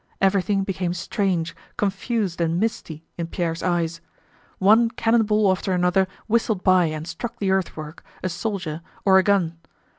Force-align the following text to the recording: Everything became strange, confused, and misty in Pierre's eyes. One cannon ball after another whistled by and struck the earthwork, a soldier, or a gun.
Everything 0.19 0.63
became 0.63 0.95
strange, 0.95 1.55
confused, 1.77 2.41
and 2.41 2.59
misty 2.59 3.05
in 3.19 3.27
Pierre's 3.27 3.61
eyes. 3.61 4.01
One 4.57 4.89
cannon 4.89 5.21
ball 5.27 5.51
after 5.51 5.73
another 5.73 6.07
whistled 6.25 6.63
by 6.63 6.85
and 6.85 7.07
struck 7.07 7.37
the 7.37 7.51
earthwork, 7.51 8.03
a 8.23 8.29
soldier, 8.29 8.81
or 9.05 9.19
a 9.19 9.23
gun. 9.23 9.59